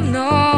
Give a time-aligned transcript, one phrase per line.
[0.00, 0.49] no.